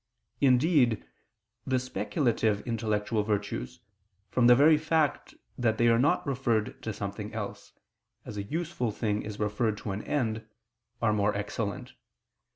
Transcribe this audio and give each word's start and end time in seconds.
Indeed, 0.39 1.05
the 1.67 1.77
speculative 1.77 2.61
intellectual 2.65 3.21
virtues, 3.21 3.81
from 4.31 4.47
the 4.47 4.55
very 4.55 4.75
fact 4.75 5.35
that 5.59 5.77
they 5.77 5.89
are 5.89 5.99
not 5.99 6.25
referred 6.25 6.81
to 6.81 6.91
something 6.91 7.31
else, 7.35 7.73
as 8.25 8.35
a 8.35 8.41
useful 8.41 8.89
thing 8.89 9.21
is 9.21 9.39
referred 9.39 9.77
to 9.77 9.91
an 9.91 10.01
end, 10.01 10.47
are 11.03 11.13
more 11.13 11.35
excellent. 11.35 11.93